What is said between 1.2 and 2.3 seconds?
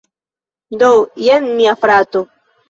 jen mia frato